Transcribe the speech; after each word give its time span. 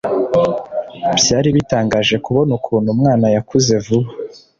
byari 1.19 1.49
bitangaje 1.57 2.15
kubona 2.25 2.51
ukuntu 2.57 2.87
umwana 2.95 3.25
yakuze 3.35 3.73
vuba 3.85 4.09